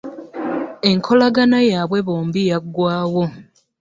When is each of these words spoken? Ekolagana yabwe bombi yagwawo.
Ekolagana 0.91 1.59
yabwe 1.71 1.99
bombi 2.07 2.41
yagwawo. 2.49 3.23